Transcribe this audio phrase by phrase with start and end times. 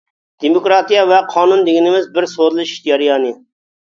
[0.43, 3.31] دېموكراتىيە ۋە قانۇن دېگىنىمىز بىر سودىلىشىش جەريانى.